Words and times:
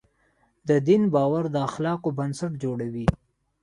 د 0.67 0.69
دین 0.87 1.03
باور 1.13 1.43
د 1.51 1.55
اخلاقو 1.67 2.09
بنسټ 2.17 2.51
جوړوي. 2.63 3.07